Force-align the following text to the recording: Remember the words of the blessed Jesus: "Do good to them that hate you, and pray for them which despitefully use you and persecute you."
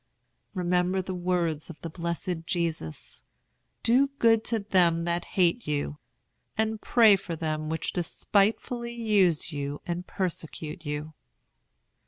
Remember 0.55 0.99
the 0.99 1.13
words 1.13 1.69
of 1.69 1.79
the 1.81 1.89
blessed 1.91 2.47
Jesus: 2.47 3.23
"Do 3.83 4.07
good 4.17 4.43
to 4.45 4.57
them 4.57 5.03
that 5.05 5.25
hate 5.37 5.67
you, 5.67 5.99
and 6.57 6.81
pray 6.81 7.15
for 7.15 7.35
them 7.35 7.69
which 7.69 7.93
despitefully 7.93 8.93
use 8.95 9.51
you 9.51 9.79
and 9.85 10.07
persecute 10.07 10.87
you." 10.87 11.13